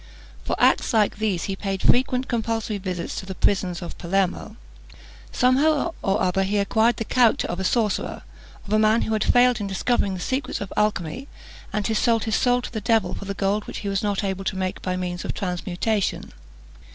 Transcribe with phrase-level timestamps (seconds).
[0.43, 4.55] For acts like these, he paid frequent compulsory visits to the prisons of Palermo.
[5.31, 8.23] Somehow or other he acquired the character of a sorcerer
[8.65, 11.27] of a man who had failed in discovering the secrets of alchymy,
[11.71, 14.23] and had sold his soul to the devil for the gold which he was not
[14.23, 16.33] able to make by means of transmutation.